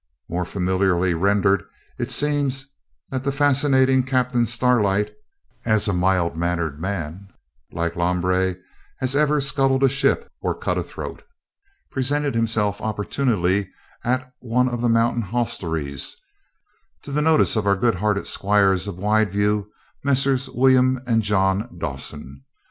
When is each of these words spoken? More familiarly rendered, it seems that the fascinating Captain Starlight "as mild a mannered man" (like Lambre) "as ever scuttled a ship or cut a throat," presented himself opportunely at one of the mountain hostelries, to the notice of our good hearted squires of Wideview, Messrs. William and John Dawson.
More 0.27 0.45
familiarly 0.45 1.13
rendered, 1.13 1.63
it 1.99 2.09
seems 2.09 2.65
that 3.11 3.23
the 3.23 3.31
fascinating 3.31 4.01
Captain 4.01 4.47
Starlight 4.47 5.13
"as 5.63 5.87
mild 5.87 6.33
a 6.33 6.37
mannered 6.37 6.79
man" 6.81 7.27
(like 7.71 7.95
Lambre) 7.95 8.55
"as 8.99 9.15
ever 9.15 9.39
scuttled 9.39 9.83
a 9.83 9.89
ship 9.89 10.27
or 10.41 10.55
cut 10.57 10.79
a 10.79 10.81
throat," 10.83 11.21
presented 11.91 12.33
himself 12.33 12.81
opportunely 12.81 13.69
at 14.03 14.33
one 14.39 14.67
of 14.67 14.81
the 14.81 14.89
mountain 14.89 15.21
hostelries, 15.21 16.15
to 17.03 17.11
the 17.11 17.21
notice 17.21 17.55
of 17.55 17.67
our 17.67 17.75
good 17.75 17.93
hearted 17.93 18.25
squires 18.25 18.87
of 18.87 18.95
Wideview, 18.95 19.67
Messrs. 20.03 20.49
William 20.49 20.99
and 21.05 21.21
John 21.21 21.77
Dawson. 21.77 22.43